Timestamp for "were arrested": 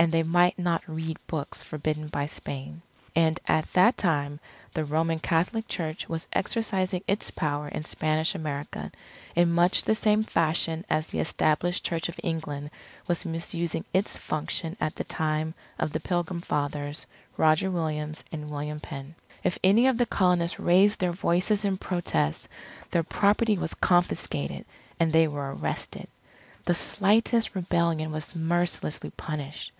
25.26-26.06